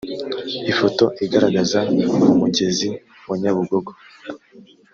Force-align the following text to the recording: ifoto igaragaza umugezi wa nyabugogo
ifoto 0.71 1.05
igaragaza 1.25 1.79
umugezi 2.31 2.89
wa 3.27 3.35
nyabugogo 3.41 3.91